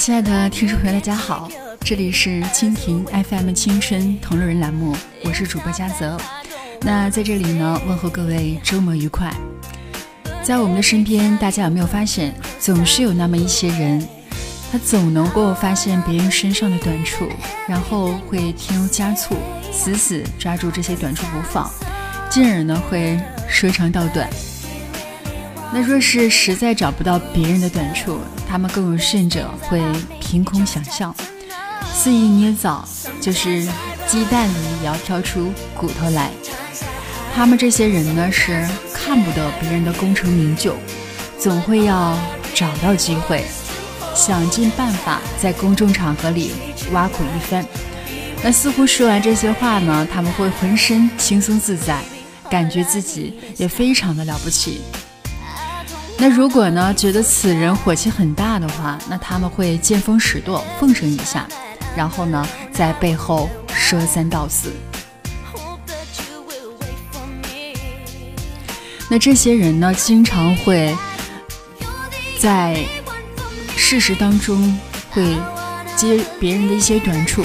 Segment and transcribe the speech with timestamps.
[0.00, 1.46] 亲爱的听众朋友，大家好，
[1.80, 4.96] 这里是蜻蜓 FM 青春同路人栏目，
[5.26, 6.18] 我是主播嘉泽。
[6.80, 9.30] 那在这里呢，问候各位周末愉快。
[10.42, 14.02] 在我们的身边，大家有没有发现，总是有那么一些人，
[14.72, 17.28] 他总能够发现别人身上的短处，
[17.68, 19.36] 然后会添油加醋，
[19.70, 21.70] 死死抓住这些短处不放，
[22.30, 24.26] 进而呢会说长道短。
[25.72, 29.80] 那若是实在找不到别人的短处，他们更有甚者会
[30.20, 31.14] 凭空想象，
[31.94, 32.86] 肆意捏造，
[33.20, 33.62] 就是
[34.06, 36.30] 鸡蛋里也要挑出骨头来。
[37.32, 40.74] 他们这些人呢是看不得别人的功成名就，
[41.38, 42.18] 总会要
[42.52, 43.44] 找到机会，
[44.12, 46.50] 想尽办法在公众场合里
[46.90, 47.64] 挖苦一番。
[48.42, 52.02] 那似乎说完这些话呢，他们会浑身轻松自在，
[52.50, 54.80] 感觉自己也非常的了不起。
[56.22, 61.48] 那如果呢，觉得此人火气很大的话，那他们会见风使舵，奉承一下，
[61.96, 64.70] 然后呢，在背后说三道四。
[69.08, 70.94] 那这些人呢，经常会
[72.38, 72.84] 在
[73.74, 74.78] 事实当中
[75.10, 75.34] 会
[75.96, 77.42] 揭别人的一些短处，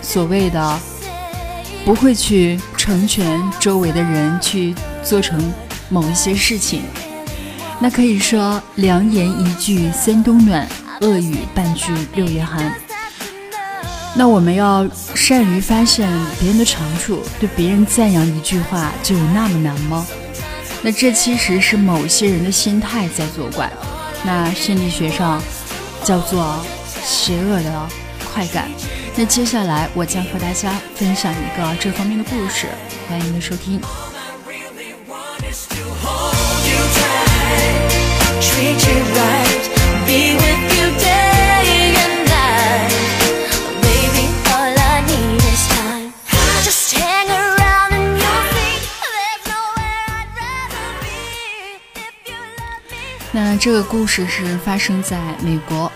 [0.00, 0.78] 所谓的
[1.84, 5.52] 不会去成全周围的人去做成
[5.88, 6.82] 某一些事情。
[7.82, 10.64] 那可以说，良言一句三冬暖，
[11.00, 12.72] 恶语半句六月寒。
[14.14, 20.06] 那我们要善于发现别人的长处，对别人赞扬一句话就有那么难吗？
[20.80, 23.68] 那这其实是某些人的心态在作怪。
[24.22, 25.42] 那心理学上
[26.04, 26.64] 叫做
[27.04, 27.88] 邪恶的
[28.32, 28.70] 快感。
[29.16, 32.68] 那接下来我将和大家分享一个这方面的故事，
[33.08, 33.80] 欢迎您的收听。
[53.34, 55.90] 那这个故事是发生在美国。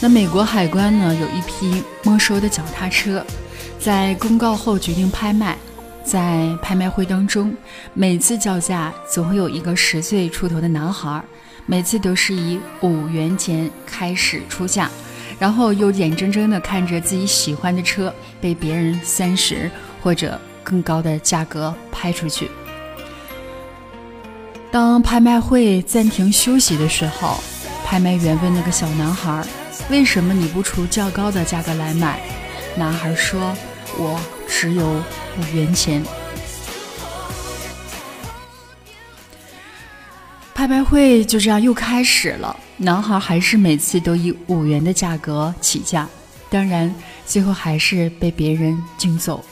[0.00, 3.24] 那美国海关呢有一批没收的脚踏车，
[3.78, 5.56] 在公告后决定拍卖。
[6.04, 7.56] 在拍卖会当中，
[7.94, 11.24] 每次叫价总会有一个十岁出头的男孩。
[11.66, 14.90] 每次都是以五元钱开始出价，
[15.38, 19.70] 然后又眼睁睁地看着自己喜欢的车被别人三十
[20.02, 22.50] 或者更高的价格拍出去。
[24.70, 27.42] 当拍卖会暂停休息的时候，
[27.84, 29.42] 拍卖员问那个小男孩
[29.88, 32.20] ：“为什么你不出较高的价格来买？”
[32.76, 33.56] 男孩说
[33.96, 36.04] ：“我只有五元钱。”
[40.64, 46.08] 拍卖会就这样又开始了，男孩还是每次都以五元的价格起价，
[46.48, 46.90] 当然
[47.26, 49.44] 最后还是被别人竞走。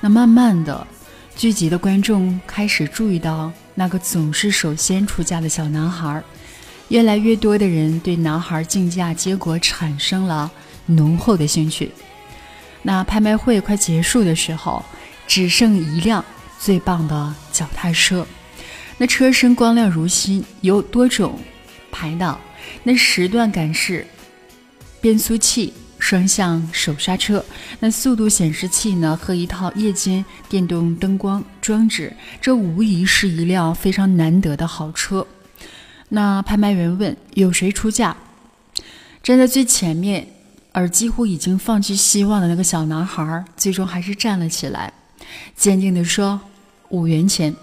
[0.00, 0.86] 那慢慢的，
[1.36, 6.22] 聚集的观众开始注意到那个总是首先出价的小男孩，
[6.88, 10.50] 越来越多的人对男孩竞价结果产生了
[10.86, 11.92] 浓厚的兴趣。
[12.80, 14.82] 那拍卖会快结束的时候，
[15.26, 16.24] 只剩一辆
[16.58, 18.26] 最棒的脚踏车。
[18.96, 21.38] 那车身光亮如新，有多种
[21.90, 22.40] 排档。
[22.82, 24.06] 那十段感式
[25.00, 27.44] 变速器、双向手刹车，
[27.80, 35.26] 那速度显示器呢和一套夜间电动灯光装置，这无疑是一辆非常难得的好车。
[36.08, 38.16] 那拍卖员问：“有谁出价？”
[39.22, 40.26] 站在最前面
[40.72, 44.92] 而几乎已经放弃希望的那个小男孩，最终还是站了起来，
[45.56, 46.40] 坚定地说
[46.90, 47.54] ：“五元钱。”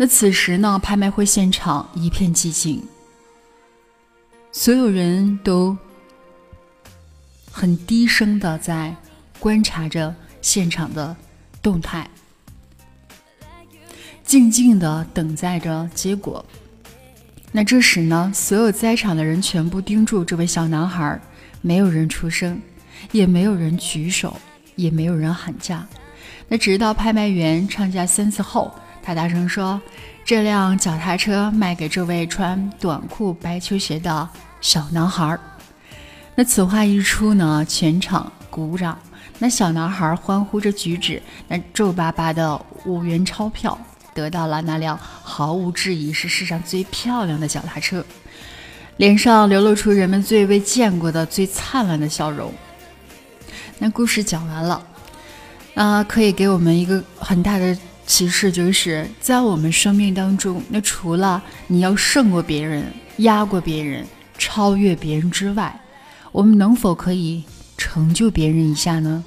[0.00, 2.80] 那此时呢，拍卖会现场一片寂静，
[4.52, 5.76] 所有人都
[7.50, 8.94] 很低声的在
[9.40, 11.16] 观察着现场的
[11.60, 12.08] 动态，
[14.22, 16.44] 静静的等待着结果。
[17.50, 21.20] 那这时呢，所有在场的人全部盯住这位小男孩，
[21.60, 22.62] 没有人出声，
[23.10, 24.36] 也没有人举手，
[24.76, 25.84] 也没有人喊价。
[26.46, 28.72] 那直到拍卖员唱价三次后。
[29.08, 29.80] 他大声说
[30.22, 34.28] ：“这辆脚踏车卖给这位穿短裤、白球鞋的
[34.60, 35.38] 小男孩。”
[36.36, 38.98] 那此话一出呢，全场鼓掌。
[39.38, 43.78] 那小男孩欢呼着举止，那皱巴巴的五元钞票
[44.12, 48.04] 得到了那辆毫无质疑是世上最漂亮的脚踏车，
[48.98, 52.52] 脸上流露出人们最未见过的最灿烂的笑容。
[53.78, 54.86] 那故事讲完了，
[55.72, 57.74] 那可以给我们一个很大的。
[58.08, 64.06] 其实就是在我们生命当中，那除了你要胜过别人、压过别人、
[64.38, 65.78] 超越别人之外，
[66.32, 67.44] 我们能否可以
[67.76, 69.22] 成就别人一下呢？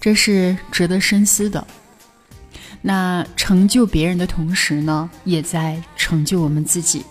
[0.00, 1.64] 这是值得深思的。
[2.80, 7.04] 那成就别人的同时呢，也在成就我们自己。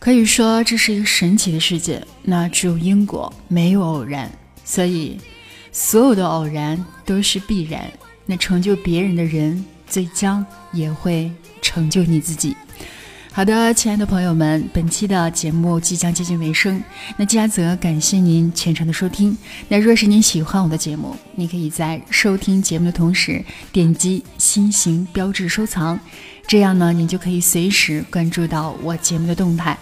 [0.00, 2.04] 可以说这是一个神奇的世界。
[2.22, 4.30] 那只有因果，没有偶然，
[4.64, 5.16] 所以
[5.70, 7.88] 所有的偶然都是必然。
[8.26, 11.30] 那成就别人的人，最将也会
[11.62, 12.56] 成就你自己。
[13.32, 16.82] 好的，亲爱的朋友们，本期的节目即将接近尾声。
[17.18, 19.36] 那嘉泽感谢您全程的收听。
[19.68, 26.00] 那若是您喜欢我的节目，你可以在收听节目的同时点击心形标志收藏，
[26.46, 29.76] 这样呢，您就可以随时关注到我节目的动态。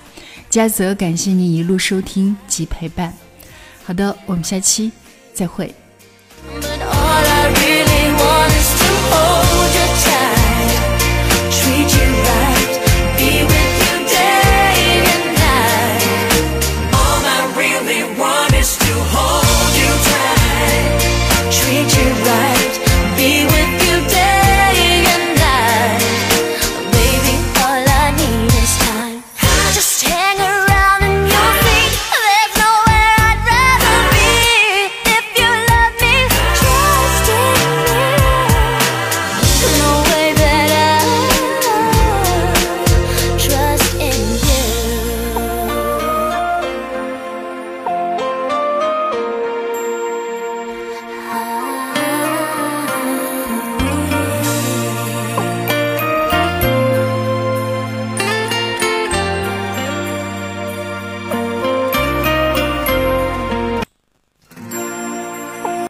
[0.50, 3.14] 嘉泽感谢您一路收听及陪伴。
[3.84, 4.90] 好的，我们下期
[5.32, 5.72] 再会。